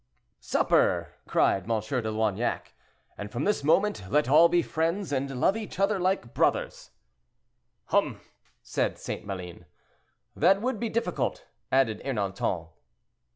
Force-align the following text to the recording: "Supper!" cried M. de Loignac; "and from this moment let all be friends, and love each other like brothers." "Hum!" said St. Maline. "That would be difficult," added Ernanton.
"Supper!" 0.39 1.09
cried 1.27 1.65
M. 1.69 1.79
de 1.79 2.09
Loignac; 2.11 2.73
"and 3.19 3.29
from 3.31 3.43
this 3.43 3.63
moment 3.63 4.09
let 4.09 4.27
all 4.27 4.49
be 4.49 4.63
friends, 4.63 5.11
and 5.11 5.39
love 5.39 5.55
each 5.55 5.79
other 5.79 5.99
like 5.99 6.33
brothers." 6.33 6.89
"Hum!" 7.89 8.19
said 8.63 8.97
St. 8.97 9.23
Maline. 9.27 9.67
"That 10.35 10.59
would 10.59 10.79
be 10.79 10.89
difficult," 10.89 11.45
added 11.71 12.01
Ernanton. 12.03 12.69